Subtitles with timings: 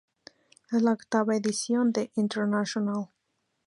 [0.71, 3.09] Es la octava edición de The International.